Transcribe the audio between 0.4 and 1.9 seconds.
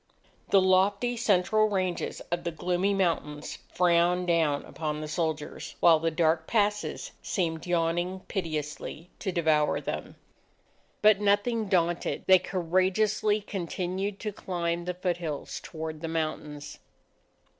The lofty central